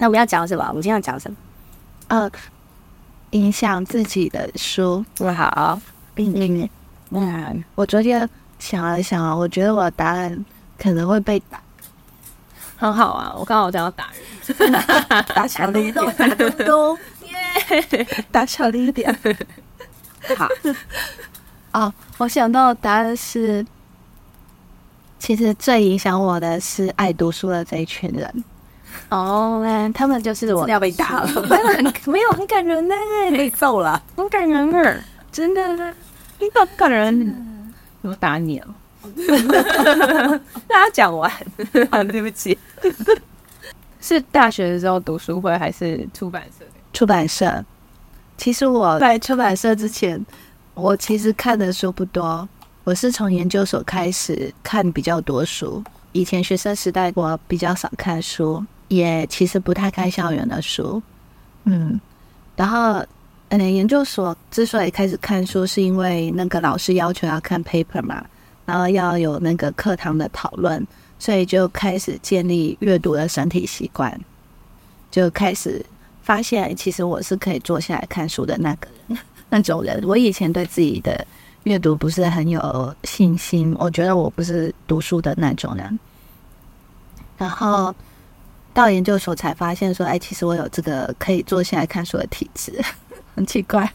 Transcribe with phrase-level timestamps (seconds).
[0.00, 0.64] 那我们要讲什么？
[0.68, 1.36] 我们今天要讲什么？
[2.08, 2.30] 呃，
[3.32, 5.04] 影响自己的书。
[5.18, 5.78] 那好，
[6.16, 6.70] 嗯嗯，
[7.10, 8.26] 嗯，我昨天
[8.58, 10.42] 想了想啊，我觉得我的答案
[10.78, 11.60] 可能会被打，
[12.78, 13.34] 很好啊。
[13.36, 14.08] 我刚好讲要打
[14.46, 14.72] 人，
[15.34, 16.98] 打小了一点，打东东，
[18.32, 19.14] 打小了一点。
[20.34, 20.48] 好，
[21.78, 23.64] 哦，我想到的答案是，
[25.18, 28.44] 其实最影响我的是爱读书的这一群人。
[29.08, 32.94] 哦，嗯，他们就是我要被打了，很 没有很感人呢，
[33.32, 34.96] 被揍了，很感人呢，
[35.32, 35.94] 真的，
[36.38, 37.72] 你很感人。
[38.02, 38.74] 我打你了，
[40.66, 41.30] 大家讲完，
[41.90, 42.56] 好，对不起。
[44.00, 46.64] 是大学的时候读书会还是出版社？
[46.92, 47.64] 出版社。
[48.38, 50.24] 其实我在出版社之前，
[50.72, 52.48] 我其实看的书不多。
[52.84, 55.84] 我是从研究所开始看比较多书。
[56.12, 61.02] 以前学生时代我比较少看书，也其实不太看校园的书。
[61.64, 61.98] 嗯，
[62.54, 63.02] 然后
[63.48, 68.22] 嗯，研究所之所以开始看书，是因为那个老师要求要看 paper 嘛，
[68.66, 70.86] 然后要有那个课堂的讨论，
[71.18, 74.20] 所以就开始建立阅读的身体习惯，
[75.10, 75.82] 就开始。
[76.22, 79.18] 发现其实我是可以坐下来看书的那个人，
[79.50, 80.00] 那种人。
[80.06, 81.26] 我以前对自己的
[81.64, 85.98] 阅读不是很有信心，我觉得我不是读书的那种人。
[87.36, 87.92] 然后
[88.80, 92.72] 到研究所才发现说，哎，其实我有这个可以坐下来看书的体质，
[93.34, 93.92] 很奇怪，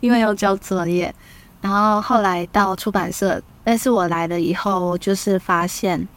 [0.00, 1.14] 因为要交作业。
[1.60, 6.08] 然后后来到出版社，但是我来了以后，就是发现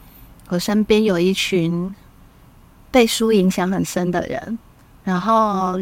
[0.48, 1.94] 我身边有一群
[2.90, 4.58] 被书影响很深的人。
[5.02, 5.78] 然后，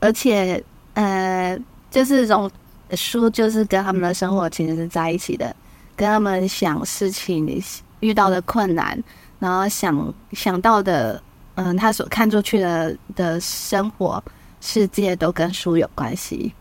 [0.00, 0.62] 而且，
[0.94, 1.58] 呃，
[1.90, 2.50] 就是这种
[2.92, 5.54] 书，就是跟他们的生活其实是在一起的，
[5.96, 7.62] 跟他们想事情
[8.00, 9.02] 遇到的困难，
[9.40, 11.20] 然后想想到的，
[11.56, 14.22] 嗯，他所看出去的的生活
[14.60, 16.52] 世界都跟书有关系。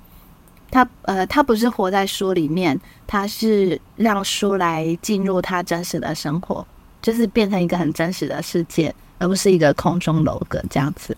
[0.69, 6.66] 他，呃，他不是活在书里面，他是让书来进入他真实的生活，
[7.01, 11.16] 就是变成一个很真实的世界，而不是一个空中楼阁这样子。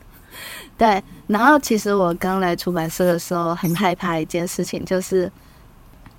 [0.77, 5.31] 对，然后其实我刚来出版社的时候，很害怕一件事情，就是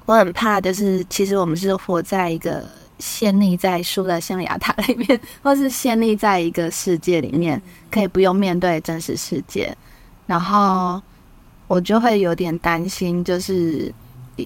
[0.06, 2.64] 我很怕，就是其实我们是活在一个
[2.98, 9.76] 陷溺在书的象牙塔里面，或是陷溺在一个世界里面，可以不用面对真实世界。
[10.26, 11.00] 然后
[11.68, 13.92] 我就会有点担心，就是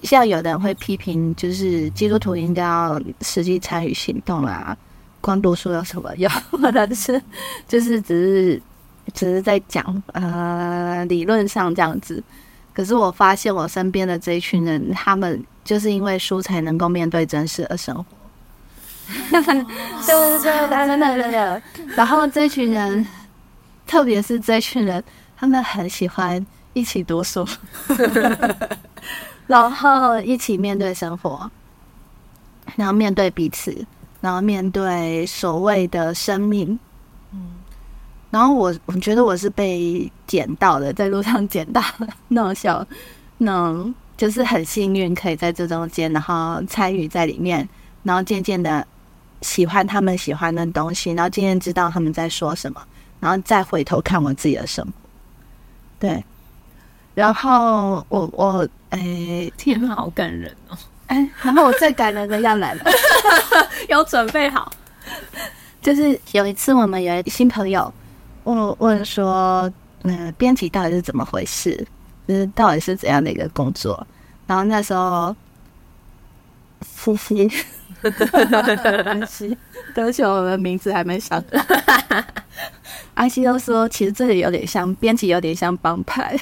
[0.03, 4.77] 像有的人会批评，就是基督徒应该要实际参与行动啊，
[5.19, 6.31] 光读书有什么用？
[6.51, 7.21] 或者是
[7.67, 8.61] 就是只是。
[9.15, 12.23] 只是在讲呃理论上这样子，
[12.71, 18.05] 可是我发现我身边的这一群人，他们就是因为书才能够面对真实的生活。
[21.95, 23.05] 然后这群人，
[23.85, 25.03] 特别是这群人，
[25.35, 27.45] 他们很喜欢一起读书，
[29.47, 31.49] 然后一起面对生活，
[32.75, 33.85] 然后面对彼此，
[34.21, 36.77] 然后面对所谓的生命。
[37.33, 37.51] 嗯
[38.31, 41.83] 然后我我觉得我是被捡到的，在路上捡到
[42.29, 42.87] 那种小，
[43.39, 47.67] 那种就是很幸运可以在这中间，然后参与在里面，
[48.03, 48.87] 然后渐渐的
[49.41, 52.81] 喜欢他们喜欢的东西，然后今天知道他们在说什么，
[53.19, 54.91] 然后再回头看我自己的生活，
[55.99, 56.23] 对，
[57.13, 62.83] 然后我我哎，天好感人哦，哎，然后我最感人的要来了，
[63.89, 64.71] 有准备好，
[65.81, 67.93] 就是有一次我们有新朋友。
[68.43, 71.87] 问问说，嗯，编辑到底是怎么回事？
[72.27, 74.07] 就是到底是怎样的一个工作？
[74.47, 75.35] 然后那时候，
[76.83, 77.47] 西
[79.27, 79.57] 西，西，
[79.93, 81.43] 对不起，我们名字还没想。
[83.13, 86.35] 安西都说，其实这里有点像编辑，有点像帮派。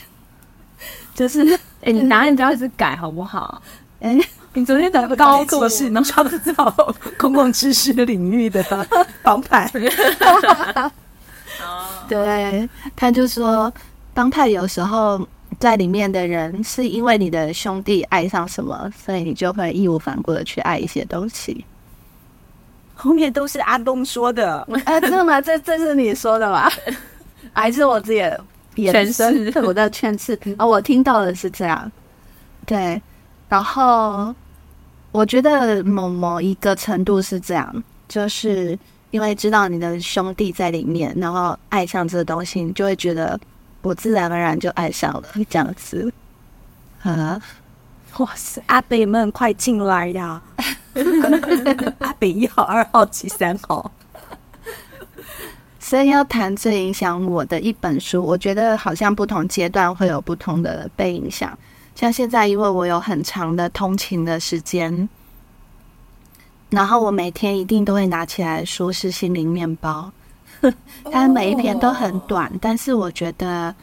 [1.13, 1.43] 就是，
[1.81, 3.61] 哎，你哪里不要一直改好不好？
[3.99, 4.17] 哎，
[4.53, 8.63] 你昨天讲高度是能创造公共知识领域的
[9.21, 9.69] 帮派。
[12.07, 13.71] 对，他就说，
[14.13, 15.27] 帮派有时候
[15.57, 21.65] 在里面的人，是因为你的兄弟爱上什么，所以你就会义无反顾的去爱一些东西。
[22.93, 25.39] 后面都是阿东说的， 啊，真的吗？
[25.41, 26.69] 这这是你说的吗？
[27.53, 28.43] 还是我自己的
[28.75, 29.59] 诠释？
[29.65, 31.91] 我的诠释啊，我听到的是这样。
[32.65, 33.01] 对，
[33.47, 34.35] 然后
[35.11, 38.77] 我觉得某某一个程度是这样，就是。
[39.11, 43.39] 因为知道你的兄弟在里面，然后爱上这个东西，你就会觉得
[43.81, 46.11] 我自然而然就爱上了这样子。
[47.01, 47.41] 啊，
[48.17, 48.61] 哇塞！
[48.67, 50.41] 阿北们快进来呀！
[51.99, 53.91] 阿北一号、二号、七三号。
[55.79, 61.57] 所以要谈最影响我的一本书，我觉得好像不同阶段会有不同的被影响。
[61.95, 65.09] 像现在，因为我有很长的通勤的时间，
[66.69, 70.11] 然后我每天一定都会拿起来书是《心灵面包》，
[71.11, 73.73] 它每一篇都很短，但是我觉得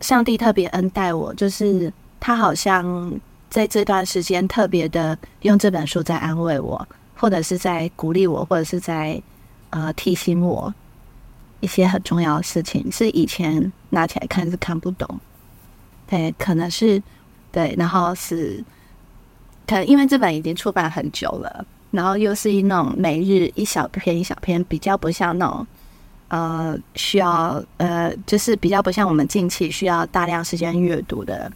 [0.00, 3.12] 上帝特别恩待我，就是他好像
[3.50, 9.20] 在这段时间特别的用这本书在安慰我，或者是在鼓励我，或者是在
[9.70, 10.72] 呃提醒我
[11.60, 15.20] 一些很重要的事情，是以前拿起来看是看不懂。
[16.06, 17.02] 对，可能是
[17.50, 18.62] 对，然后是
[19.66, 21.64] 可能因为这本已经出版很久了，
[21.94, 25.66] 然后又是一那种每日一小篇一小篇，比较不像那种
[26.28, 31.50] 呃需要呃就是比较不像我们近期需要大量时间阅读的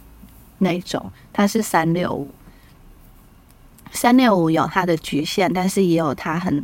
[0.59, 2.27] 那种，它是三六五，
[3.91, 6.63] 三六五有它的局限，但是也有它很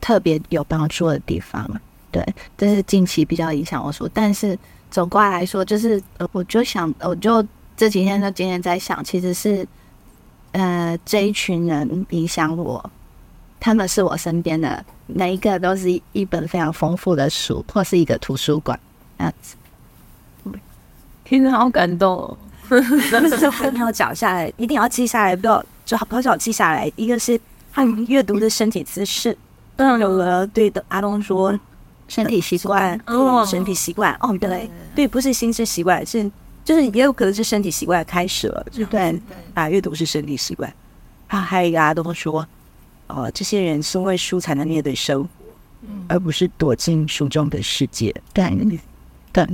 [0.00, 1.80] 特别有帮助的地方。
[2.10, 2.24] 对，
[2.56, 4.58] 这是近期比较影响我说，但是。
[4.90, 7.46] 总过来说，就是呃，我就想，我就
[7.76, 9.68] 这几天就今天在想，其实是
[10.58, 12.90] 呃这一群人影响我，
[13.60, 18.78] 他们是我身边的每一个都是一本非常丰富的书，或是一个图书馆
[19.16, 19.56] 这样子。
[21.24, 22.36] 听着好感动哦！
[23.10, 26.90] 真的是一定要讲下来，一定要记下来，不要就好好记下来。
[26.96, 27.38] 一个是
[27.72, 29.36] 他阅读的身体姿势，
[29.76, 30.84] 嗯，有了对的。
[30.88, 31.58] 阿东说。
[32.08, 36.24] 身体习惯，哦，身体习惯，哦，对，对，不是心智习惯，是
[36.68, 39.18] 就是也有可能是身体习惯开始了，对，
[39.54, 40.70] 啊，阅读是身体习惯，
[41.28, 42.46] 啊，还有一个阿东说，
[43.06, 45.28] 哦，这些人是因为书才能面对生活，
[46.08, 48.44] 而不是躲进书中的世界，对，
[49.32, 49.46] 对，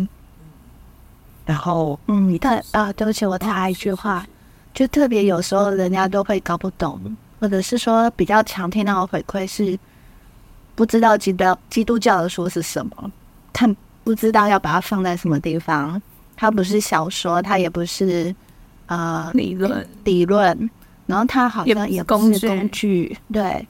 [1.46, 4.26] 然后，嗯，你看啊，对不起，我太爱一句话，
[4.74, 9.78] 就特别有时候人家都会搞不懂，或者是说比较常听到的回馈是。
[10.76, 13.12] 不知道基督基督教的书是什么，
[13.52, 16.02] 看不知道要把它放在什么地方。
[16.36, 18.34] 它不是小说，它也不是
[18.86, 20.70] 呃理论理论，
[21.06, 23.16] 然后它好像也不是工具。
[23.32, 23.66] 对，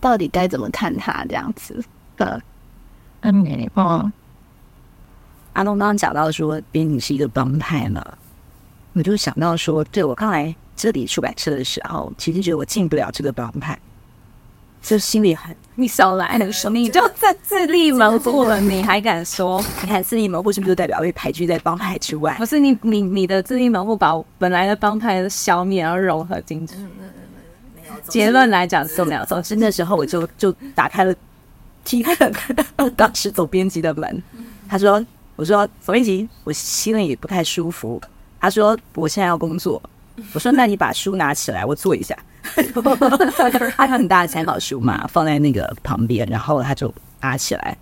[0.00, 1.82] 到底该怎么看它这样子？
[2.16, 2.40] 的，
[3.20, 4.12] 嗯，哦，
[5.54, 8.04] 阿东刚刚讲到说编辑是一个帮派嘛，
[8.92, 13.78] 我就想到说，对我刚来这里出版社的时候，其实觉得我进不了这个帮派。
[14.82, 19.64] 就心里很，你少来了，你就在自立门户了，你还敢说？
[19.80, 22.34] 你看自立门户是不是就代表被排拒在帮派之外？
[22.36, 26.74] 不是你，你你的自立门户把本来的帮派消灭，而融合进去。
[28.08, 29.24] 结论来讲是没有。
[29.24, 31.14] 总之那时候我就就打开了，
[31.84, 34.22] 踢开了当时总编辑的门。
[34.68, 35.04] 他说
[35.36, 38.02] ：“我说总编辑，我心里不太舒服。”
[38.40, 39.80] 他说：“我现在要工作。”
[40.34, 42.16] 我说：“那你把书拿起来，我坐一下。
[43.76, 47.76] ”他有很大的参考书嘛，放在那个旁边，然后他就拿起来，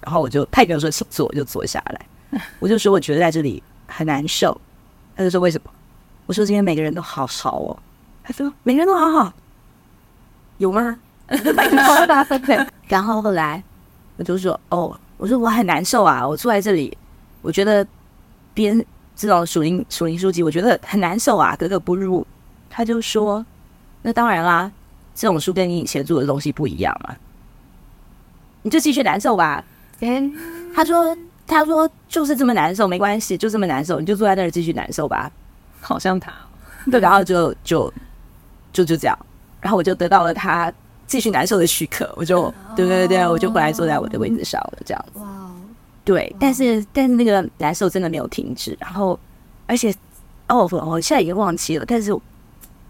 [0.00, 2.40] 然后我就他也没有说请坐，我就坐下来。
[2.58, 4.60] 我就说我觉得在这里很难受，
[5.16, 5.70] 他就说为什么？
[6.26, 7.78] 我说今天每个人都好好哦。
[8.22, 9.32] 他说每个人都好好，
[10.58, 10.98] 有吗？
[12.88, 13.62] 然后后来
[14.16, 16.96] 我就说哦，我说我很难受啊，我坐在这里，
[17.42, 17.86] 我觉得
[18.52, 18.84] 编
[19.18, 22.26] 这种属灵属灵书籍，我觉得很难受啊，格格不入。
[22.70, 23.44] 他就说。
[24.00, 24.70] 那当然啦，
[25.12, 27.16] 这种书跟你以前做的东西不一样嘛，
[28.62, 29.62] 你就继续难受吧。
[29.98, 30.32] 嗯，
[30.72, 31.18] 他说，
[31.48, 35.28] 他说就是这么难受，没关系，就这么难受，你就坐在那儿继续难受吧。
[35.80, 36.32] 好像他，
[36.92, 37.92] 对，然后就就
[38.72, 39.18] 就就这样，
[39.60, 40.72] 然后我就得到了他
[41.08, 45.20] 继续难受的许可，我就对对对，我就回来坐在我的位置上了，这样子。
[46.12, 49.18] 哇，对，但是但是那个难受真的没有停止，然后
[49.66, 49.94] 而且
[50.48, 52.16] 哦，我现在已经忘记了，但是。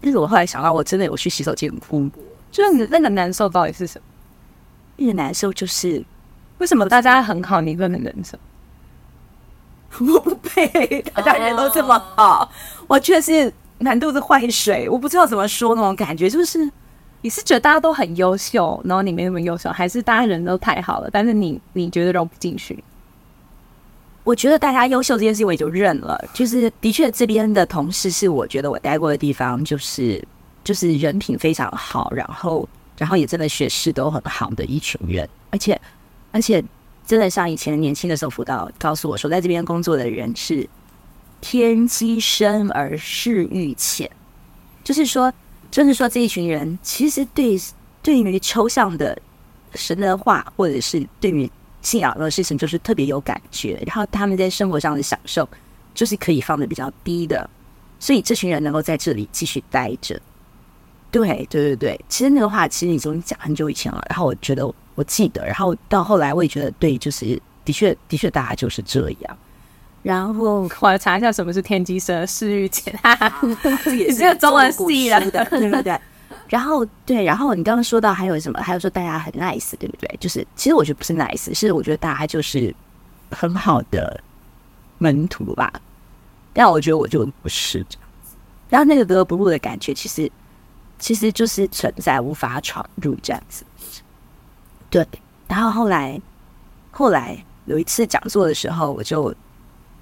[0.01, 2.23] 但是我后来想到，我真的有去洗手间哭过。
[2.49, 4.05] 就是你那个难受到底是什么？
[4.95, 6.01] 那个难受就是
[6.59, 8.37] 为什么大家很好，你更难受？
[9.99, 12.49] 我不配，大家人都这么好，
[12.87, 14.87] 我却是满肚子坏水。
[14.89, 16.71] 我不知道怎么说那种感觉，就是
[17.21, 22.81] 你是觉得大家都很优秀，然后你没那么优秀，还是大家人都太好了，但是你你觉得融不进去？
[24.23, 30.23] 我觉得大家优秀这件事我也就认了，就是的确这边的同事是我觉得我待过的地方，就是
[30.63, 35.79] 就是人品非常好，然后然后也真的学识都很好的一群人，而且
[36.31, 36.63] 而且
[37.07, 40.67] 真的像以前年轻的时候辅导告诉我说，在这边工作的人是
[41.41, 44.07] 天机深而事欲浅，
[44.83, 45.33] 就是说
[45.71, 47.59] 就是说这一群人其实对
[48.03, 49.19] 对于抽象的
[49.73, 51.49] 神的话，或者是对于。
[51.81, 55.47] 信仰的事情就是特别有感觉，然后他们在生活上的享受
[55.93, 57.49] 就是可以放的比较低的，
[57.99, 60.19] 所以这群人能够在这里继续待着。
[61.11, 65.45] 对对对对，其实那个话其实已经讲很久以前了，然后我觉得我我记得。
[65.45, 69.37] 然后到后来我也觉得对，就是的确的确大家就是这样。
[70.03, 72.93] 然后我来查一下什么是天机社试御前，
[73.83, 75.19] 这也是个中文系的，
[75.49, 75.99] 对对对。
[76.49, 78.59] 然后对，然后你刚刚说到还有什么？
[78.61, 80.17] 还有说大家很 nice，对不对？
[80.19, 82.75] 就是其实我觉得不是 nice，是我觉得大家就是
[83.29, 84.21] 很好的
[84.97, 85.71] 门徒吧。
[86.51, 88.35] 但我觉得我就不是这样子。
[88.69, 90.31] 然后那个格格不入的感觉，其实
[90.97, 93.63] 其实就是存在，无法闯入这样子。
[94.89, 95.07] 对。
[95.47, 96.19] 然后后来
[96.91, 99.33] 后来有一次讲座的时候，我就。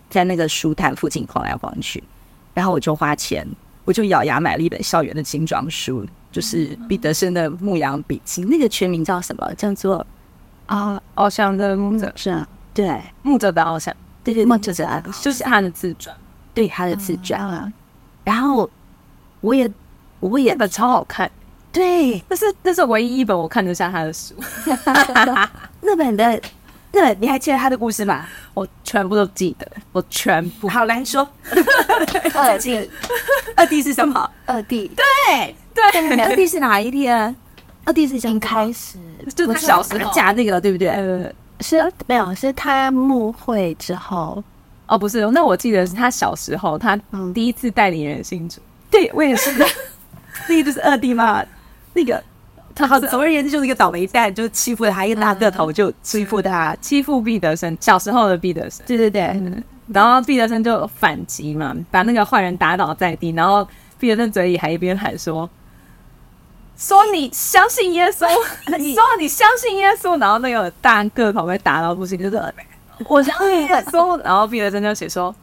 [0.10, 2.02] 在那个书摊附近晃来晃去，
[2.54, 3.46] 然后我就花钱，
[3.84, 9.54] 我就咬牙买了一本校园的精装书，就是彼得森的《牧羊笔记》，那个全名叫什么？
[9.56, 10.06] 叫做
[10.66, 12.12] 啊，翱翔的牧者。
[12.16, 13.94] 是啊，对，牧者的翱翔，
[14.24, 16.16] 对对，牧者的，就是他的自传，
[16.54, 17.40] 对他的自传。
[17.42, 17.72] 啊。
[18.24, 18.70] 然后
[19.42, 19.72] 我也
[20.20, 21.32] 我也那本超好看，
[21.72, 24.36] 对，那是那是唯一一本我看得下他的书，
[25.82, 26.42] 那本的。
[27.00, 28.26] 对，你还记得他的故事吗？
[28.56, 30.68] 我全部都记得，我全部。
[30.68, 31.30] 好，来说。
[32.34, 32.90] 二弟，
[33.56, 34.28] 二弟是什么？
[34.48, 34.92] 二弟。
[34.96, 37.36] 对对，二弟是哪一天？
[37.86, 38.98] 二弟是刚开始，
[39.36, 40.90] 就他小时候讲那个，对不对？
[40.90, 44.44] 呃，是没有，是他幕会之后。
[44.88, 47.00] 哦，不是，那我记得是他小时候，他
[47.32, 48.60] 第一次带领人新主。
[48.90, 49.54] 对，我也是。
[50.50, 51.46] 那个就是二弟嘛，
[51.94, 52.24] 那个。
[52.86, 57.76] 他总而言之就是一个倒霉蛋，就欺负他一个大个头，就欺负他，欺负毕德生。
[57.82, 59.42] 小时候的毕德生，对对对。
[59.88, 63.32] 然后毕德生就反击嘛，把那个坏人打倒在地。
[63.32, 63.68] 然后
[63.98, 65.50] 毕德生嘴里还一边喊说
[66.78, 68.28] ：“说你相信耶稣，
[68.68, 72.54] 说你相信耶稣。”然后那个大个头被打到不行，就是
[73.08, 74.22] 我相信耶 稣。
[74.24, 75.34] 然后毕德生就写说：“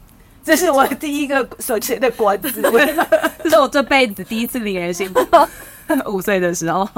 [0.44, 2.52] 这是我第一个所学的果子，
[3.42, 5.10] 这是我这辈子第一次领人心。”
[6.06, 6.88] 五岁的时候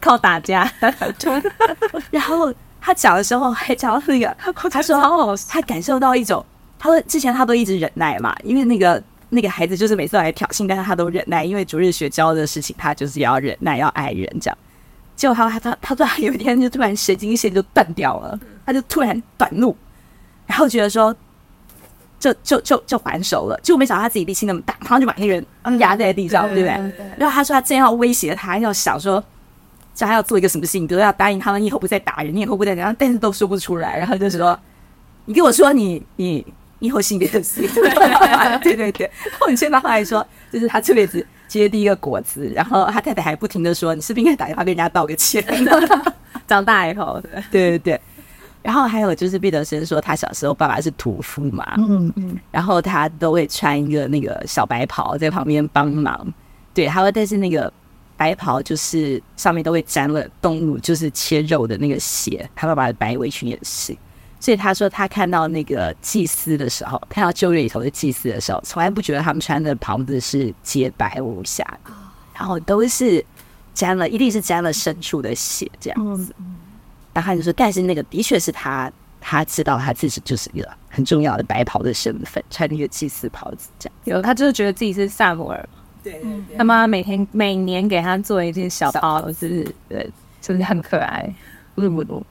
[0.00, 0.70] 靠打架，
[2.10, 4.36] 然后他讲的时候还讲到那个，
[4.70, 6.44] 他说他感受到一种，
[6.78, 14.58] 他说之前他都一直忍耐嘛，因为那个那个孩子就是每次来挑衅，但是他都忍耐，因为逐日学教的事情，他就是要忍耐，要爱人这样。
[15.16, 19.76] 结果他他他突然有一天就突然神经线就断掉了，他就突然短路，
[20.46, 21.14] 然后觉得说。
[22.20, 25.44] 就就就就还手了，就没想到他自己力气那么大，然后就把那个人
[25.78, 27.10] 压在地上，对不对？
[27.16, 29.24] 然后他说他正要威胁他，要想说
[29.94, 33.96] 叫他要做一个什么事情，比如要答应他们以后不再打人，你以后不再怎样，但是都说不出来。
[33.96, 34.56] 然后就说
[35.24, 36.44] 你跟我说你你
[36.78, 37.62] 你以后性别的事，
[38.62, 39.10] 对对对。
[39.30, 42.50] 然后你现在后来说，就是他这辈子接第一个果子。
[42.54, 45.42] 然后他太太还不停的说，你是不是应该打电话跟人家道个歉？
[46.46, 47.18] 长大以后，
[47.50, 48.00] 对对对。
[48.62, 56.26] 然后还有就是毕德生说，他小时候爸爸是屠夫嘛，嗯嗯，然后他都会穿一个那个小白袍在旁边帮忙，
[56.74, 57.72] 对，他会但是那个
[58.16, 63.96] 白袍就是上面都会沾了动物就是切肉的那个血，他爸爸的白围裙也是，
[64.38, 71.66] 所以他说他看到那个祭司的时候，看到旧约里头的祭司的时候，从来不觉得他们穿的袍子是洁白无瑕，
[72.34, 73.24] 然后都是
[73.72, 76.34] 沾了，一定是沾了牲畜的血这样子。
[77.12, 78.90] 然后就说，但是那个的确是他，
[79.20, 83.96] 他知道他自己就是一个很重要的白袍的身份，穿那个祭祀袍子这样。
[84.04, 85.68] 有，他就是觉得自己是萨摩尔。
[86.02, 86.56] 对对对。
[86.56, 89.48] 他妈每天每年给他做一件小袍子，
[89.88, 90.08] 对，
[90.40, 91.28] 是不是很可爱？
[91.74, 92.24] 不不不。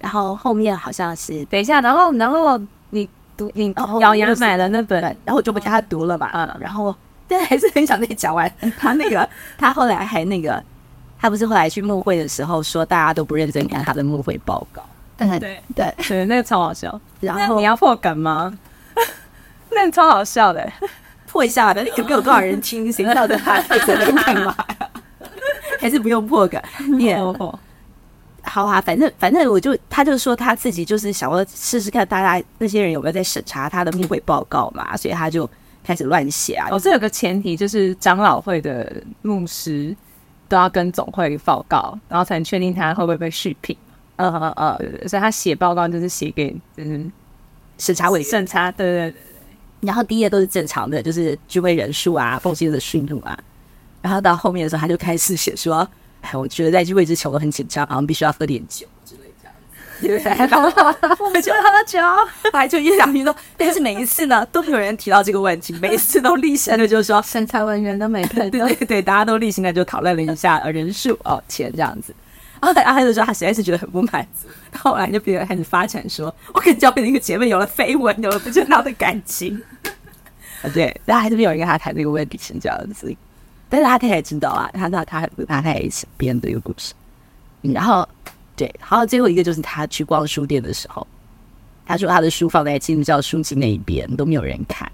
[0.00, 6.30] 然后后面好像是，等一下，然后然后你读你咬牙买了那本，然后我就不给他读了嘛。
[6.32, 6.56] 嗯。
[6.60, 6.94] 然后
[7.28, 8.52] 但还是很想跟你讲完。
[8.76, 10.62] 他那个，他后来还那个。
[11.18, 14.82] 他不是后来去幕会的时候说大家都不认真看他的幕会报告，
[15.16, 17.00] 对对对 对，那个超好笑。
[17.20, 18.56] 然后你要破梗吗？
[19.70, 20.70] 那个超好笑的，
[21.26, 21.82] 破一下的。
[21.96, 22.84] 有没有多少人听？
[22.92, 24.54] 谁知道他在这里干嘛？
[25.80, 26.60] 还是不用破梗？
[26.98, 27.18] 也
[28.42, 35.48] 好啊，反正反正我就他就说他自己就是想要试试看大家那些人有没有在审查他的幕会报告嘛，所以他就
[35.84, 36.68] 开始乱写啊。
[36.70, 39.94] 哦，这有个前提就是长老会的牧师。
[40.48, 43.76] 都要跟总会报告，然后才能确定他会不会被续聘。
[44.16, 47.10] 呃呃呃，所以他写报告就是写给嗯
[47.78, 49.14] 审查委审查，对对对。
[49.80, 53.38] 然后第一页都是正常的，就是聚会人数啊、奉献的数目啊。
[54.00, 55.86] 然后到后面的时候，他就开始写说
[56.22, 58.86] ：“哎，我觉得在聚会之前我都很紧张，好像必须要喝点酒。”
[60.00, 60.70] 对，然后
[61.24, 61.98] 我们就喝酒，
[62.52, 72.14] 还就一两瓶都，但是每一次呢，都有人提到这个问题，每一次都例行的，就是说身材文员都没 对对对，大家都例行的就讨论了一下人数哦钱这样子，
[72.60, 74.48] 然后阿黑就说他实在是觉得很不满足，
[74.78, 79.60] 后来就别人开始发展说，我跟交给那个姐妹有了绯闻，有了不正当的感情，
[80.62, 83.14] 啊 对，然后还是没有人跟他谈这个问题是这样子，
[83.70, 86.92] 但是他太太知道啊，他他他他太太编的一个故事，
[87.62, 88.06] 然后。
[88.56, 91.06] 对，还有最后一个就是他去逛书店的时候，
[91.84, 94.90] 他说他的书放在基督教书籍那一边都没有人看，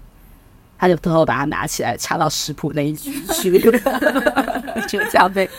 [0.77, 3.59] 他就偷偷把它拿起来插到食谱那一区去
[4.87, 5.49] 就这样被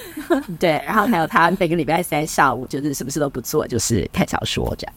[0.60, 0.72] 对。
[0.86, 4.94] 然后还有他每个礼拜三下午就是什么事都不做，就是看小说这样。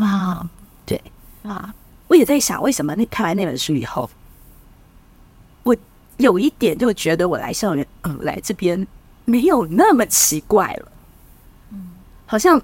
[0.00, 0.46] 哇，
[0.84, 1.00] 对，
[1.44, 1.74] 哇，
[2.08, 4.10] 我也在想，为什么那看完那本书以后，
[5.62, 5.74] 我
[6.18, 8.86] 有一点就觉得我来校园，嗯、来这边
[9.24, 10.91] 没有那么奇怪了。
[12.32, 12.58] 嗯，好像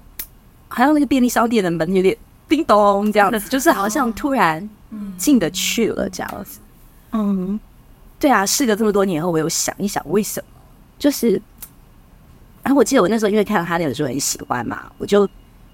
[0.67, 2.15] 好像那个便利商店的门有点
[2.47, 4.67] 叮咚这样子， 就是好像突然
[5.17, 6.59] 进得去了这样子。
[7.11, 7.59] 嗯，
[8.19, 10.47] 对啊，事隔这么多年后，我有想一想为什么，
[10.97, 11.41] 就是，
[12.63, 15.27] 然后我记得我那时候因为看到他那本书很喜欢嘛，我就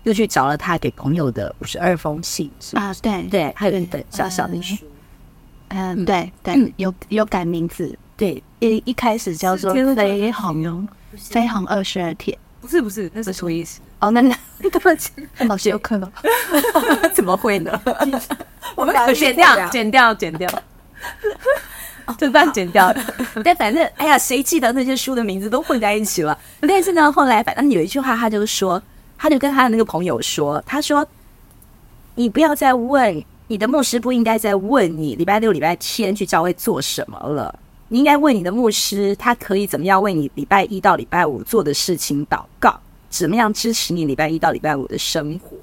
[0.03, 2.83] 又去找了他给朋友的五十二封信，是吧？
[2.83, 4.75] 啊，对，对，还有一本小小的书，
[5.69, 10.87] 嗯，对对嗯，有有改名字，对，一一开始叫做是天绯红，
[11.17, 12.37] 绯红二十二天。
[12.61, 13.79] 不是不是，那是什么意思？
[13.99, 15.11] 哦，那那 对不起，
[15.47, 16.11] 老师有可能。
[17.13, 17.81] 怎么会呢？
[18.75, 20.49] 我们剪掉，剪掉，剪掉，
[22.17, 22.93] 就这样剪掉。
[23.43, 26.37] 但反正，哎呀，谁记得那些书的名字都混在一起了。
[26.61, 28.81] 但是呢，后来反正有一句话，他就说，
[29.17, 31.07] 他就跟他的那个朋友说，他说
[32.15, 37.59] ：“你不要再问你的牧师，不应该再问你礼拜六、礼拜天去教会做什么了。
[37.87, 42.79] 你应该问你的牧师，他可以怎么样为你礼拜一到礼拜五做的事情祷告，
[43.17, 45.55] 怎么样支持你礼拜一到礼拜五的生活。”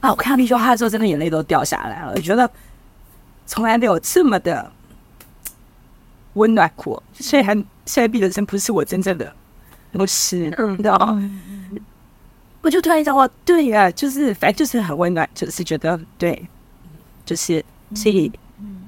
[0.00, 2.12] 啊，我看到那句话的时候，真的眼泪都掉下来了。
[2.14, 2.48] 我觉得
[3.46, 4.70] 从来没有这么的
[6.34, 7.02] 温暖过。
[7.14, 9.34] 虽然现在毕德生不是我真正的
[9.92, 10.92] 牧师，嗯，的、
[12.60, 16.46] 我就突然想，哇，对呀、就是反正就是很温暖，就是觉得对，
[17.24, 18.30] 就是所以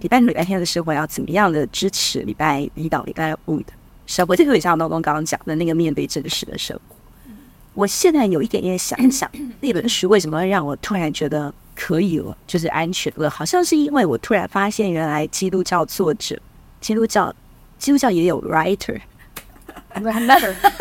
[0.01, 3.73] 礼拜六、礼拜天的生活要怎么样的支持礼拜一到礼拜五的
[4.07, 6.97] 生活，这个也像东东刚刚讲的那个面对真实的生活。
[7.79, 9.31] 我现在有一点点想一 想，
[9.61, 13.31] 那本书为什么会让我突然觉得可以了，就是安全了？
[13.31, 16.37] 好像是因为我突然发现，原来基督教作者，
[16.81, 17.33] 基督教，
[17.79, 19.01] 基督教也有 writer，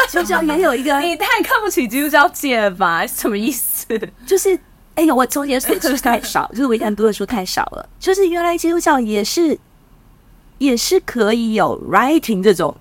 [0.10, 3.06] 基督教也有一个， 你太看不起基督教界了吧？
[3.06, 3.86] 什么意思？
[4.26, 4.60] 就是，
[4.96, 7.88] 哎呦，我中间所知太少， 就是我以前读的书太少了。
[8.00, 9.60] 就是原来基督教也是，
[10.58, 12.76] 也是可以有 writing 这种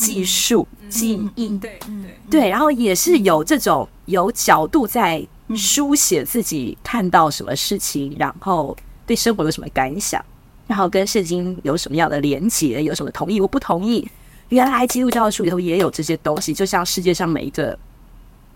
[0.00, 5.22] 技术、技艺，对对，对，然后也是有这种有角度在
[5.54, 8.74] 书写自己看到什么事情，然后
[9.06, 10.24] 对生活有什么感想，
[10.66, 14.08] 然后跟圣经有什么样的连结，有什么同意或不同意。
[14.48, 17.78] 原来基督教的书里头也有这些东西，就像世界上每一个，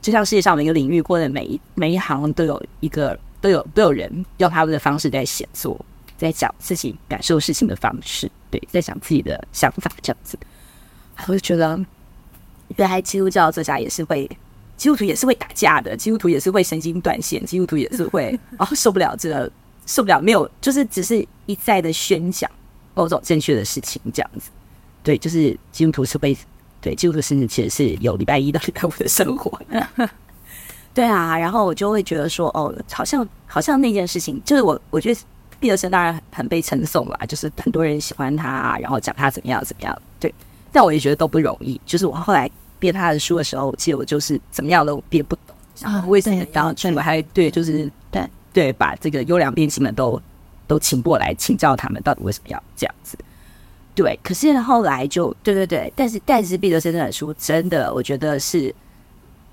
[0.00, 5.78] 就像世界上每一个领域或者每一每一行都有一个都有都有人用他们的方式在写作，
[6.16, 10.38] 在讲自己感受事情的方式，对，在讲自己的想法这样子。
[11.26, 11.78] 我就觉得，
[12.76, 14.28] 原来基督教这家也是会，
[14.76, 19.50] 基督徒也是会打架的，基督徒也是会神经断线，基督徒也是会 哦受不了这个，
[19.86, 22.50] 受不了没有，就是只是一再的宣讲
[22.94, 24.50] 某种正确的事情这样子。
[25.02, 26.36] 对，就是基督徒是被，
[26.80, 29.60] 对，基督徒甚至其实是有礼拜一到礼拜五的生活。
[30.94, 35.20] 对啊，然后我就会觉得说，哦，好像好像那件事情，就是我我觉得
[35.58, 40.32] 毕德生当然很被称颂啦，就是很多人喜欢他，然后讲他怎么样怎么样，对，
[40.74, 41.80] 但我也觉得都不容易。
[41.86, 50.20] 就是我后来编他的书的时候，我记得我就是怎么样都编不懂，啊为什么对然后我还对，就是对对，把这个优良编辑们都
[50.66, 53.16] 都请过来请教他们到底为什么要这样子。
[53.94, 58.74] 对，可是后来就对对对，但是但是毕德生这本书真的，我觉得是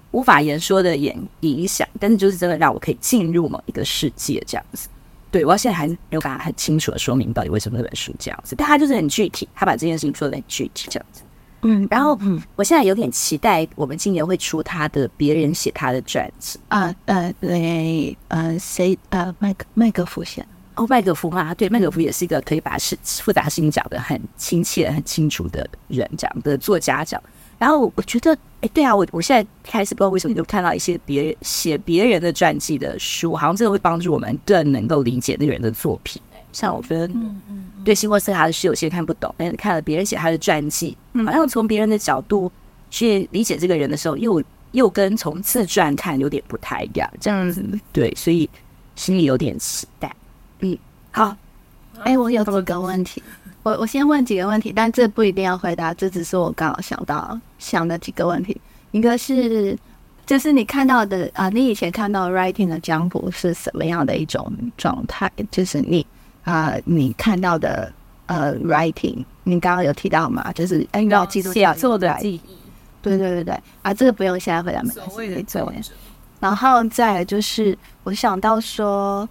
[0.09, 4.89] 无法言说的影影响，但是就是真的让我可以进入某一个世界这样子。
[5.31, 11.21] 对我到现在还没有办法很清楚的说明到底为什么那本书这样子，但他就是很具体，他把这件事情说的很具体这样子。
[11.63, 16.59] 嗯，然后嗯我现在有点期待，我们今年会出他的别人写他的传记。
[16.67, 27.23] 啊呃对呃谁呃麦克麦克福先哦，麦格夫啊，对，麦格夫也是一个可以把事复杂事情讲得很亲切、很清楚的人，这样的作家这样。
[27.61, 36.19] 然后我觉得，哎，对啊，我我现在开始不知道为什么就看到一些别人写别人的传记的书，好像这个会帮助我们更能够理解那个人的作品。
[36.51, 37.13] 像我觉得，
[37.85, 42.51] 对辛沃斯卡的诗有些看不懂，但是看了别人写他的传记，好像从别人的角度
[42.89, 47.63] 去理解这个人的时候，又又跟从自传看有点不太一样，这样子。
[47.93, 48.49] 对，所以
[48.95, 50.11] 心里有点期待。
[50.61, 50.75] 嗯，
[51.11, 51.37] 好，
[51.99, 53.21] 哎，我有几个问题，
[53.63, 58.59] 我我先问几个问题，但这不一定要回答，这只是我刚好想到想的几个问题。
[58.91, 59.77] 一个是，
[60.25, 65.31] 就是你看到的啊、你以前看到 writing 的江湖是什么样的一种状态？
[65.51, 66.05] 就是你
[66.43, 67.93] 啊、你看到的
[68.25, 70.51] 呃 writing，你刚刚有提到嘛？
[70.53, 72.41] 就是按照基督教写作的记忆，
[73.01, 75.81] 对对对对啊，这个不用现在回答，没关系所谓的
[76.39, 79.29] 然后再就是我想到说，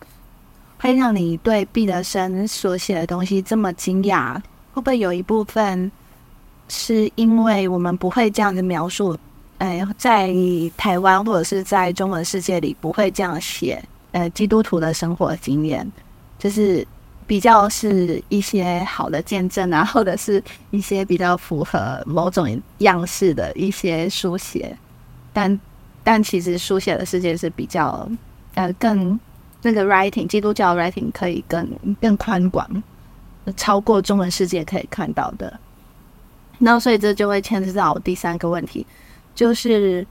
[0.80, 4.34] 会让你对毕德生所写的东西这么惊讶，
[4.72, 5.92] 会不会有一部分
[6.68, 9.16] 是因为我们不会这样子描述？
[9.58, 10.34] 哎，在
[10.78, 15.86] 台湾或者是在中文世界里不会这样写，呃，基督徒的生活经验，
[16.38, 16.86] 就是
[17.26, 24.74] 比较是一些好的见证啊， 或者是一些比较符合某种样式的一些书写，
[25.30, 25.60] 但
[26.02, 28.08] 但其实书写的世界是比较
[28.54, 29.20] 呃更
[29.62, 31.68] 那个 writing 基督教 writing 可以更
[32.00, 32.82] 更宽广，
[33.56, 35.58] 超过中文世界可以看到的。
[36.58, 38.86] 那所以这就会牵涉到第三个问题。
[39.34, 40.06] 就是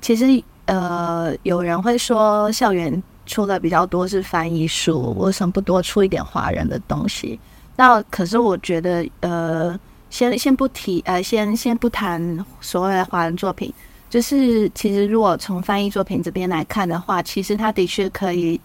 [0.00, 7.38] 其实呃，有人会说校园出的比较多是翻译书，为什么不多出一点华人的东西？
[7.76, 9.78] 那可是我觉得呃，
[10.08, 13.72] 先先不提呃，先先不谈所谓的华人作品，
[14.08, 18.58] 就是其实如果从翻译作品这边来看的话，其实它的确可以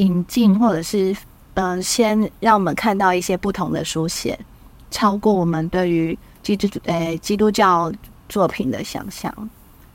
[0.00, 1.16] 引进或者是
[1.54, 4.38] 嗯，先让我们看到一些不同的书写，
[4.90, 7.92] 超过我们对于基督诶基督教。
[8.30, 9.34] 作品的想象，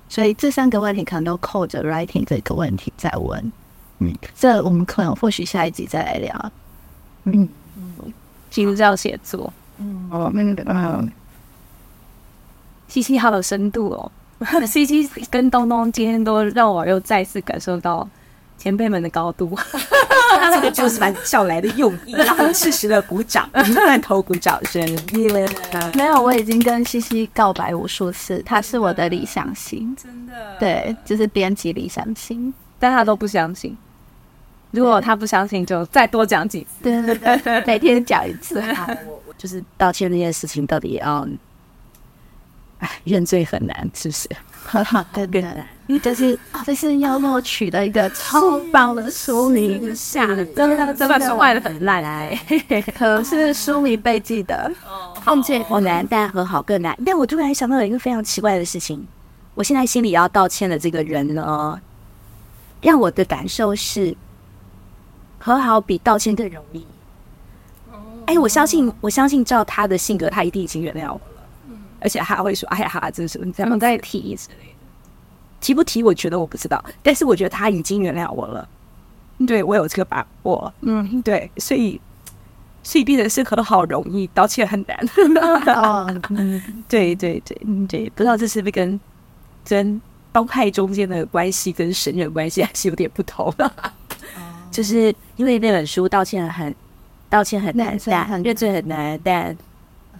[0.09, 3.51] 所以这三个问题可能都扣着 writing 这个问题在问。
[3.99, 6.51] 嗯，这我们可能或许下一集再来聊。
[7.23, 8.13] 嗯嗯，
[8.49, 9.53] 基督教写作。
[9.77, 11.09] 嗯哦，那个嗯，
[12.89, 14.11] 西西好有深度哦。
[14.67, 18.05] 西西跟东东今天都让我又再次感受到
[18.57, 19.57] 前辈们的高度。
[20.53, 24.81] 这个就是蛮笑来的用意，然后适时的鼓掌，慢头鼓掌声。
[25.95, 30.33] 没有，我已经跟西西告白无数次，他是我的理想型，真的。
[30.59, 33.77] 对，就是编辑理想型，但他都不相信。
[34.71, 36.83] 如果他不相信，就再多讲几次。
[36.83, 38.61] 对对对， 每天讲一次。
[39.37, 41.27] 就是道歉这件事情，到底要，
[42.79, 44.29] 哎，认罪很难，是不是？
[45.11, 45.67] 更更难。
[46.01, 52.39] 这是这是要录取的一个超棒的书名，下的真的真的是坏的很烂哎，
[52.97, 54.71] 可是书名被记得。
[55.23, 56.97] 道歉好难，但和好更难。
[57.05, 59.05] 但我突然想到了一个非常奇怪的事情，
[59.53, 61.79] 我现在心里要道歉的这个人呢，
[62.81, 64.15] 让我的感受是
[65.39, 66.85] 和好比道歉更容易。
[68.25, 71.43] 哎，我相信，我相信照他的性格，他一定已经原谅我了。
[71.69, 74.71] 嗯，而且他会说：“哎呀，这是这样再提之类的。”
[75.65, 76.03] 提不提？
[76.03, 78.67] 我觉得我不知道，但是我觉得他已经原谅我了。
[79.47, 80.71] 对我有这个把握。
[80.81, 81.99] 嗯，对，所以
[82.83, 84.95] 所以变得是和好容易，道歉很难。
[85.75, 86.21] 哦，
[86.87, 87.57] 对对对
[87.89, 88.99] 对，不知道这是不是跟
[89.67, 89.99] 跟
[90.31, 93.51] 帮派中间的关系跟神人关系还是有点不同。
[94.69, 96.75] 就是因为那本书道歉很
[97.27, 99.57] 道歉很难，但认罪很难，但。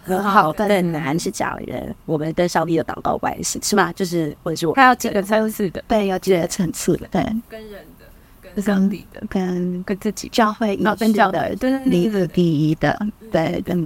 [0.06, 3.92] 和好更难是讲人，我们跟上帝的祷告关系是吗？
[3.94, 8.06] 就是或者是我，他要几个层次的，对，要几个层次的，对，跟人的，
[8.54, 12.98] 跟上帝的，跟跟自己教会仪式的，对，礼是第一的，
[13.32, 13.84] 对，跟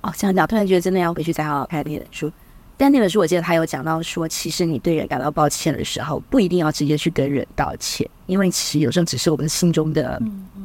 [0.00, 2.30] 哦，这样讲，突然觉得真的要回去再好好看那本书。
[2.76, 10.20] 但那本书我记得他有讲到说，其实你对人感到抱歉的时候，不一定要直接去跟人道歉，因为其实有时候只是我们心中的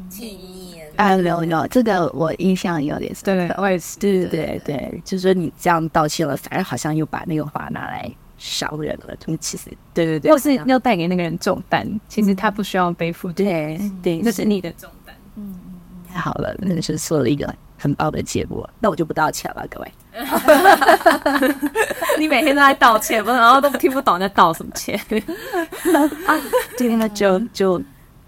[0.09, 0.56] 记忆。
[0.97, 3.23] 啊，有有，这个我印象有点深。
[3.23, 3.99] 对，我也是。
[3.99, 9.15] 对对对对，就是说你这样道歉了，反而好像又把那个话拿来伤人了。
[9.39, 13.31] 其实，对对对，又是要带给那个人重担，其实他不需要背负。
[13.31, 15.15] 对对，那是你的重担。
[15.35, 18.67] 嗯嗯，太好了，那是做了一个很棒的结果。
[18.79, 19.91] 那我就不道歉了，各位。
[22.17, 24.99] 你每天都在道歉，然后都听不懂在道什么歉。
[26.25, 26.41] 啊，
[26.75, 27.79] 今天呢，就就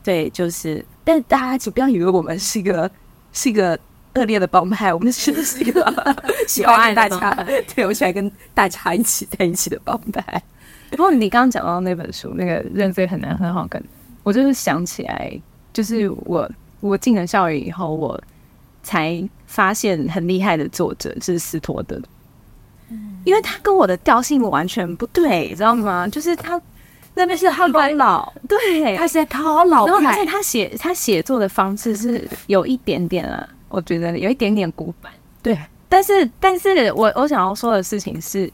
[0.04, 0.86] 对，就是。
[1.10, 2.90] 但大家请不要以为我们是一个
[3.34, 3.78] 是一个
[4.14, 5.84] 恶劣的帮派，我们其实 是一个
[6.48, 7.34] 喜欢大家，
[7.74, 10.22] 对我喜欢跟大家一起在一起的帮派。
[10.92, 13.84] 然后你刚刚讲到那本书，那个认罪很难很好跟，
[14.22, 15.42] 我就是想起来，
[15.74, 16.48] 就是我
[16.80, 18.22] 我进了校园以后，我
[18.84, 22.00] 才发现很厉害的作者是斯托德，
[23.24, 26.08] 因为他跟我的调性完全不对，知道吗？
[26.08, 26.62] 就是他。
[27.20, 35.12] 那边是他老，对，他是在讨老然后而且他写他写作的方式是有一点点啊，我觉得有一点点古板。
[35.44, 35.58] 对，
[35.90, 38.50] 但是但是我我想要说的事情是，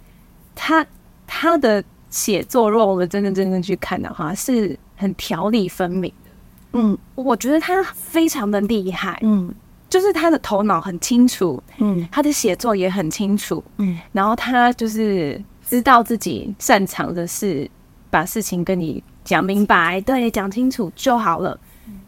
[0.56, 0.84] 他
[1.28, 6.32] 他的写作，如果我们真真正正去看的话，是很条理分明的。
[6.73, 9.19] 嗯，我觉得他非常的厉害。
[9.21, 9.54] 嗯，
[9.88, 11.62] 就是他的头脑很清楚。
[11.78, 13.63] 嗯，他的写作也很清楚。
[13.78, 17.69] 嗯，然后他就是知道自己擅长的是。
[18.15, 21.60] 把事情跟你讲明白，对，讲清楚就好了。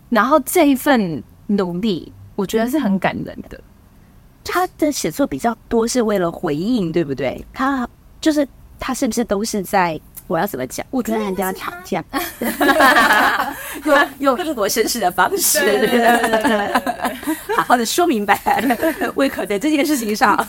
[0.07, 3.59] 然后这一份努力，我觉得是很感人的。
[4.41, 7.45] 他的写作比较多是为了回应，对不对？
[7.51, 7.85] 他
[8.21, 8.47] 就是
[8.79, 10.87] 他是不是都是在我要怎么讲？
[10.91, 12.01] 我跟人家吵架，
[13.83, 15.59] 用用英国绅士的方式，
[17.57, 18.39] 好好的说明白，
[19.15, 20.47] 为可在这件事情上。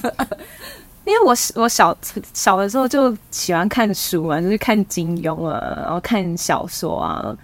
[1.08, 1.96] 因为我我小
[2.34, 7.34] 小的时候就喜欢看书嘛，就是看金庸啊，然后看小说啊，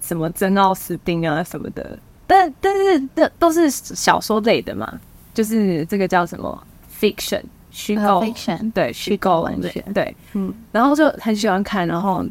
[0.00, 1.98] 什么珍奥斯汀啊什么的。
[2.26, 4.98] 但但是这都是小说类的嘛，
[5.34, 6.66] 就是这个叫什么
[6.98, 12.24] fiction 虚构 fiction 对虚构文学对，嗯，然后就很喜欢看，然后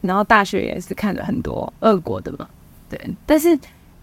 [0.00, 2.46] 然后大学也是看了很多俄国的嘛，
[2.88, 3.00] 对。
[3.26, 3.58] 但是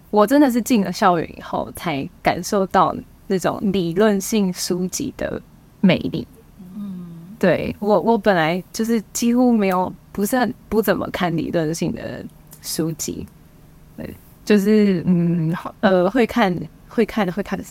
[0.09, 2.93] 我真的是进了校园以后，才感受到
[3.27, 5.41] 那种理论性书籍的
[5.81, 6.27] 魅力。
[6.75, 12.23] 嗯，对我我本来就是几乎没有不是很不怎么看理论性的
[12.61, 13.25] 书籍，
[13.97, 14.13] 对，
[14.43, 16.55] 就是嗯呃会看
[16.87, 17.63] 会看的会看的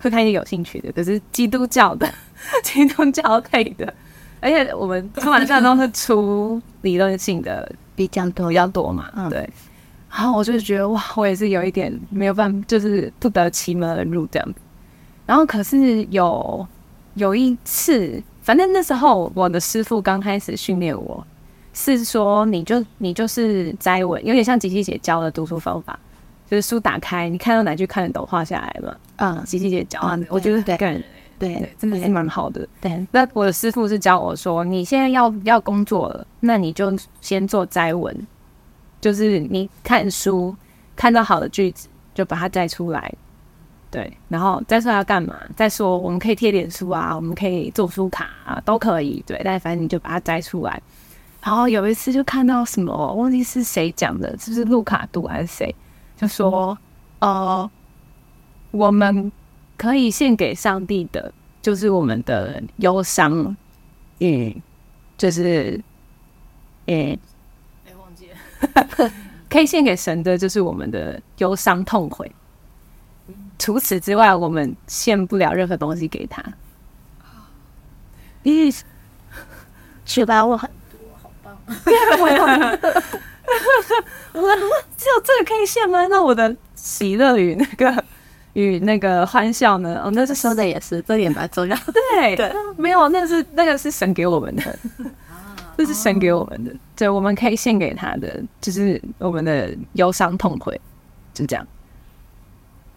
[0.00, 2.08] 会看一些有兴趣的，可是基督教的
[2.62, 3.92] 基督教类的，
[4.40, 9.48] 而且我们出版社都是出理论性的比较多比较多嘛，嗯对。
[10.08, 14.58] 然后我就觉得哇，我也是有一点没有办法，就是不得其门而入这样子。
[15.26, 16.66] 然后可是有
[17.16, 21.26] 有一次，反正那时候我的师傅刚开始训练我，
[21.72, 25.98] 是说你就你就是摘文，有点像吉吉姐教的读书方法，
[26.48, 28.94] 就是书打开，你看到哪句看得懂，画下来嘛。
[29.16, 31.02] 嗯，吉吉姐教啊，嗯我觉得对个人
[31.38, 32.68] 对对真的是蛮好的。
[32.80, 38.14] 对，那我的师傅是教我说，你现在要要工作了，那你就先做摘文，
[39.00, 40.54] 就是你看书
[40.94, 43.14] 看到好的句子，就把它摘出来。
[43.96, 45.34] 对，然后再说要干嘛？
[45.56, 49.24] 再说我们可以贴脸书啊，我们可以做书卡啊，都可以。
[49.26, 50.82] 对，但反正你就把它摘出来。
[51.42, 55.74] 然后有一次就看到什么，忘记是谁讲的，是不是路卡杜还是谁？
[56.14, 56.76] 就说，
[57.20, 57.70] 呃，
[58.70, 59.32] 我们
[59.78, 61.32] 可以献给上帝的，
[61.62, 63.56] 就是我们的忧伤，
[64.20, 64.54] 嗯，
[65.16, 65.80] 就是，
[66.84, 67.18] 嗯，
[67.86, 69.10] 哎，忘记了，
[69.48, 72.30] 可以献给神的，就是我们的忧伤痛悔。
[73.58, 76.42] 除此之外，我们献不了任何东西给他。
[78.44, 78.80] 咦，
[80.04, 80.44] 是吧？
[80.44, 80.70] 我很
[84.32, 84.56] 我说
[84.96, 86.06] 只有这个可以献吗？
[86.06, 88.04] 那我的喜乐与那个
[88.52, 90.00] 与那个欢笑呢？
[90.04, 91.76] 哦，那是说的也是，这点蛮重要。
[91.92, 94.78] 对 对，没有，那是那个是神给我们的，
[95.76, 100.80] 这是神给我们的，对，我们可以献给他的，就是我们的忧伤痛悔，
[101.34, 101.66] 就这样。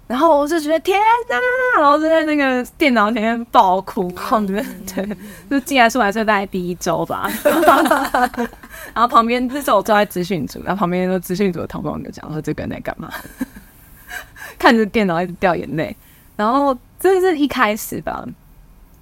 [0.10, 1.38] 然后我就觉得天哪，
[1.80, 4.12] 然后就在那个电脑前面爆哭，
[4.48, 5.18] 对对，
[5.48, 7.30] 就进来出版社大概第一周吧。
[8.92, 13.14] 然后旁边那时候我坐在资讯组，然后旁边的资讯组的同工就讲说这个人在干嘛，
[14.58, 15.96] 看着电脑一直掉眼泪。
[16.36, 18.26] 然后这是一开始吧，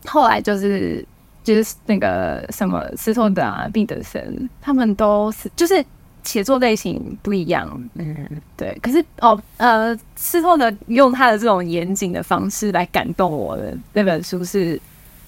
[0.08, 1.06] 后来就是
[1.42, 5.82] 就是那个什么斯托德啊、毕德森，他们都是就是
[6.24, 8.78] 写作类型不一样，嗯，对。
[8.82, 14.80] 可是哦，呃，斯托的用他的这种严谨的方式来感动我的那本书是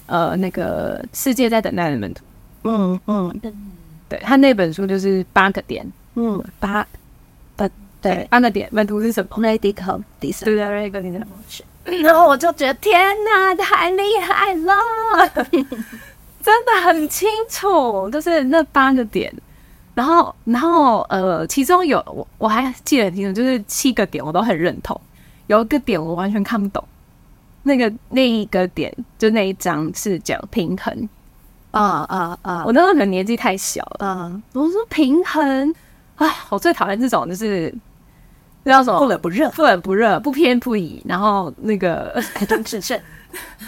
[0.07, 2.23] 呃那个世界在等待的门徒，
[2.63, 3.41] 嗯嗯
[4.09, 6.85] 对他那本书就是八个点，嗯，八
[7.55, 7.69] 八
[8.01, 11.25] 对八个点门徒是什么？，medical d e s 对对对，一个点。
[12.03, 14.73] 然后我就觉得天哪，太厉害了，
[16.43, 19.33] 真的很清楚，就是那八个点。
[19.99, 24.97] 然后，然后呃，其中有我我还记得很清楚，就是七个点我都很认同，
[25.47, 26.81] 有一个点我完全看不懂。
[27.63, 31.09] 那个那一个点，就那一章是讲平衡。
[31.71, 34.41] 啊啊啊我那时候可能年纪太小了，啊！
[34.53, 35.75] 我说平衡，
[36.15, 37.73] 哎，我最讨厌这种就是
[38.69, 38.99] 那叫什么？
[38.99, 42.99] 不冷不热，不冷不热，不偏不倚，然后那个台中制胜，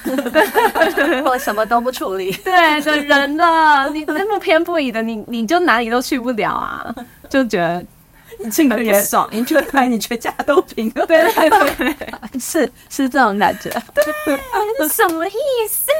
[1.25, 2.31] 我什么都不处理。
[2.31, 6.95] 对的人了，你那么偏不倚的，你你就哪里都去不了啊，
[7.27, 7.83] 就觉得
[8.43, 13.69] 你这个也爽，你觉得你全家都平了， 对对对，是是这种感觉。
[13.95, 15.31] 对，什么意
[15.67, 15.91] 思？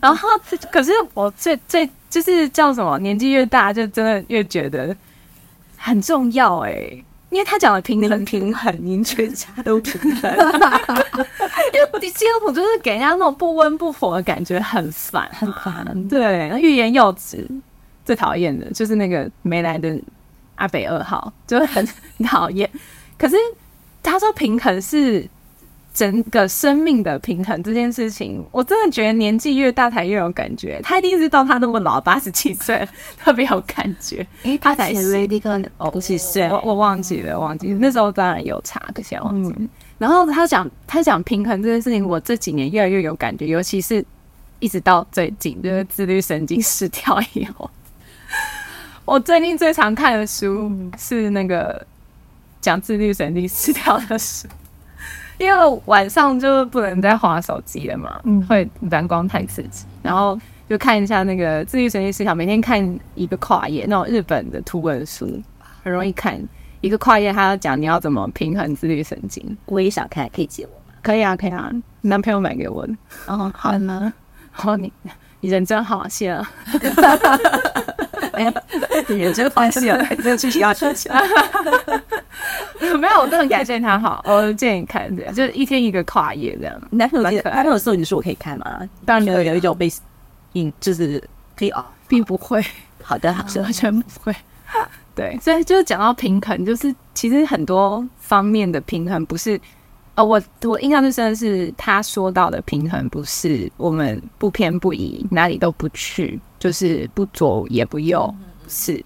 [0.00, 0.28] 然后
[0.72, 4.96] 可是我最最就是叫什么，年纪越大就真的越觉得
[5.76, 6.72] 很重要哎、
[7.30, 10.30] 因为他讲的平衡平衡，您全家都平衡。
[11.72, 16.08] 因为基督徒就是给人家那种不温不火的感觉，很烦，很烦。
[16.08, 17.46] 对，欲言又止，
[18.04, 20.00] 最讨厌的就是那个没来的
[20.54, 21.86] 阿北二号，就很
[22.16, 22.68] 很讨厌。
[23.18, 23.36] 可是
[24.02, 25.28] 他说平衡是
[25.98, 30.80] 整个生命的平衡这件事情，我真的觉得年纪越大才越有感觉。
[30.80, 34.24] 他一定是到他那么老，八十几岁 特别有感觉。
[34.44, 39.56] 诶，他才 medical 哦，不是是我我忘记了，忘记了那时候当然有查，可惜忘记了。
[39.98, 44.04] 然后他讲他讲平衡这件事情，我这几年越来越有感觉，尤其是
[44.60, 47.68] 一直到最近，就是自律神经失调以后，
[49.04, 51.84] 我最近最常看的书是那个
[52.60, 54.46] 讲自律神经失调的书，
[55.38, 65.40] 因为晚上就不能再划手机了嘛，嗯会蓝光太刺激，然后就看一下那个自律神经失调，每天看一个跨页那种日本的图文书，
[65.82, 66.38] 很容易看。
[66.80, 69.56] 一个跨页，他要讲你要怎么平衡自律神经。
[69.66, 70.94] 我也想看，可以借我吗？
[71.02, 71.68] 可以啊，可以啊，
[72.02, 72.92] 男朋友买给我的。
[73.26, 74.12] 哦，好呢，
[74.62, 74.92] 哦，你
[75.40, 76.48] 你人真好， 谢了。
[78.32, 78.44] 哎，
[79.08, 81.20] 有这个关系啊，这个具体要学起来。
[82.98, 86.80] 没有，我真的感谢他好，我建议看这样，就是一天一个跨页这样。
[86.90, 88.88] 男朋友男朋友送你的书我可以看吗？
[89.04, 89.90] 当然有有一种被
[90.52, 91.22] 引，就是
[91.56, 91.84] 可以哦。
[92.08, 92.64] 并不会，
[93.02, 93.60] 好的，好的。
[93.62, 94.34] 完全不会。
[95.14, 99.60] 对，所以就是讲到平衡，就是其实很多方面的平衡不是，
[100.14, 109.04] 呃，我我印象最深的是他说到的平衡，不是我们不偏不倚，哪里都不去，就是不左也不右，不是，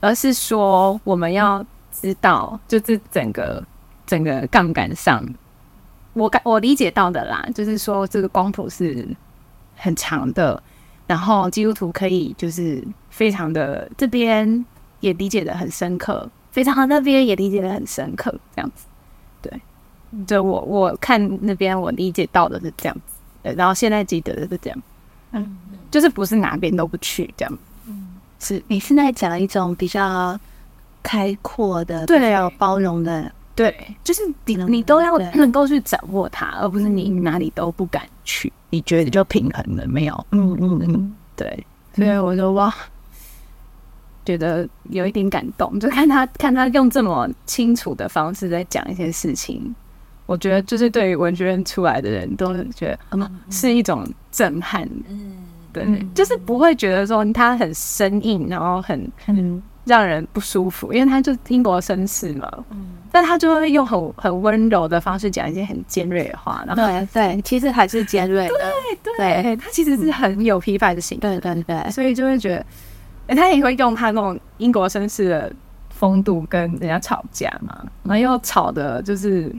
[0.00, 1.64] 而是说我们要
[2.00, 3.64] 知道，就是整个
[4.06, 5.24] 整个杠杆上，
[6.12, 9.06] 我感我理解到的啦，就是说这个光谱是
[9.76, 10.62] 很长的，
[11.06, 14.64] 然后基督徒可以就是非常的这边
[15.00, 18.86] 也理解的很深刻，非常的那边也理解的很深刻，这样子。
[19.40, 19.60] 对，
[20.26, 24.82] 就我我看那边我理解到的是这样子，对然后现在记得的是这样，
[25.32, 25.56] 嗯，
[25.90, 28.08] 就是不是哪边都不去这样，嗯。
[28.40, 28.62] 是。
[28.68, 30.38] 你现在讲一种比较
[31.02, 40.26] 开阔的、对比较包容的，对，就是你你都要能够去掌握它，而不是你哪里都不敢去，你觉得就平衡了没有？
[40.30, 42.72] 嗯嗯嗯，对，所以我就哇，
[44.24, 49.74] 觉得有一点感动，就看他 看他用这么清楚的方式在讲一些事情，
[50.26, 55.32] 我觉得就是对于文学院出来的人都是觉得嗯是一种震撼，嗯，
[55.72, 62.48] 对，就是不会觉得说他很生硬，然后很嗯让人不舒服，因为他就英国绅士嘛，
[63.10, 68.54] 但他就会用很很温柔的方式讲一些很尖锐的话，然后对对，其实还是尖锐的，
[69.02, 72.66] 对对他其实是很有批判性，对对对，所以就会觉得，
[73.28, 75.52] 诶他也会用他那种英国绅士的
[75.88, 79.50] 风度跟人家吵架嘛，然后又吵的就是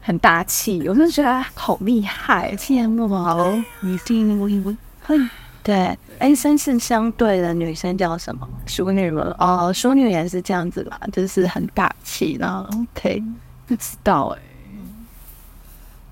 [0.00, 2.54] 很大气，我就觉得好厉害。
[2.56, 5.18] 羡慕哦，你听我我会
[5.62, 5.74] 对，
[6.18, 8.48] 哎，绅士相对的女生叫什么？
[8.66, 9.34] 淑女吗？
[9.38, 13.22] 哦，淑女也是这样子吧，就是很大气，然后 OK，
[13.66, 14.38] 不知道哎、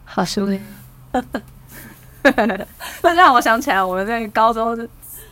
[0.05, 0.61] 好淑女，
[3.03, 4.89] 那 让我想起来，我们在高中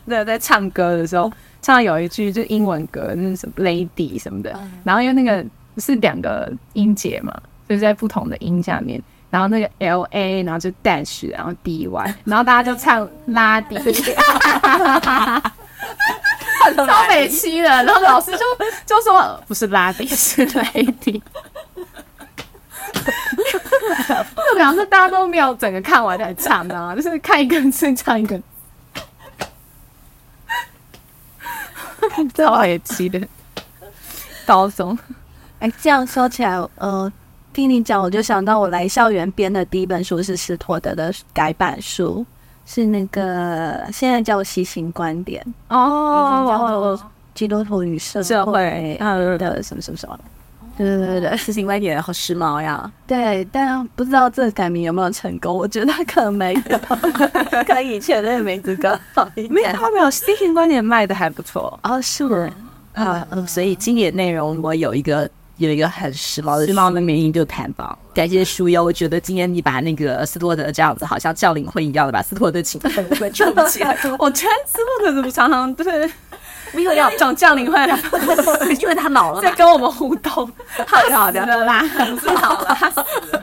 [0.06, 1.30] 那在唱歌的时候，
[1.62, 5.44] 唱到有一句就英文歌，那是什么 lady 什么的，然后因为那个
[5.76, 7.32] 是两个音节嘛，
[7.68, 13.76] 就是在不同的音下面，然后那个 L A，然后就 dash，然后 D Y， 然后大家就唱拉迪，
[16.76, 18.38] 超北七的，然后老师就
[18.86, 21.20] 就说不是拉迪是 lady。
[24.50, 28.40] 就表示大家都没有整个看完才唱的啊，就是看一个字唱一个，
[32.34, 33.20] 超北七的
[34.46, 34.98] 高松。
[35.60, 37.12] 哎，这样说起来，呃，
[37.58, 42.24] 听你讲，我就想到我来校园编的第一本书是斯托德的改版书，
[42.64, 45.44] 是那个现在叫《西行观点》
[45.76, 46.96] 哦，
[47.34, 48.96] 基督徒与社社会
[49.40, 50.16] 的什么什么什么。
[50.76, 52.88] 对对对对事情观点好时髦呀！
[53.08, 55.52] 对，但不知道这个改名有没有成功？
[55.52, 56.78] 我觉得可能没有，
[57.66, 59.90] 跟以前那个名字更好一没有他。
[59.90, 61.76] 没有，新型观点卖的还不错。
[61.82, 62.48] 哦，是吗？
[62.92, 72.80] 啊，嗯所以今年内容我有一个有一个很时髦的时髦的名义就谈吧，感谢书友，我觉得今天你把那个斯托德这样子，好像教领会一样的把斯托德请。
[72.80, 73.86] 到我们中间，
[74.18, 76.10] 我觉得斯托德怎么常常对。
[76.74, 77.78] 没有要，讲降临会。
[78.78, 80.46] 因为他老了嘛，在跟我们互动，
[80.86, 81.16] 好的。
[81.16, 83.42] 好的，的啦，不是老了，他死了。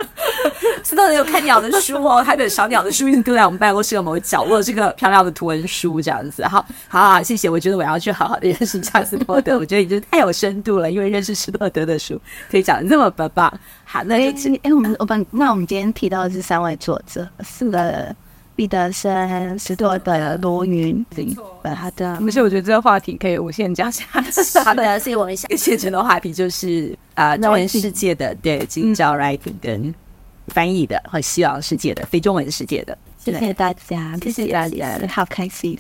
[0.86, 6.46] 斯托德有看鸟的书哦，他的小鸟的书一直丢在我们办公室的某个角落，这个漂亮的图文书这样子。
[6.46, 7.50] 好，好啊，谢谢。
[7.50, 12.22] 我觉得我要去好好的认识一下斯托德，我觉得你真的太有深度了，因为认识斯托德的书
[12.52, 13.52] 可以讲的这么棒棒。
[13.84, 18.16] 好，那哎我们我们那我们今天提到的是三位作者，四个
[18.56, 24.60] 彼得森、斯托德、罗云林，好的，而且我觉得这个话题可以无限加下去。
[24.64, 29.94] 好的，所以我们下 一个现成的话题就是啊，中文世界的对今朝 writing 跟
[30.48, 32.98] 翻译的和西洋世界的非中文世界的。
[33.18, 35.78] 谢谢大家，谢谢大家好开心。